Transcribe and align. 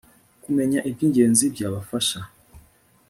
kumenya 0.43 0.79
ibyingenzi 0.89 1.45
byabafasha 1.53 2.19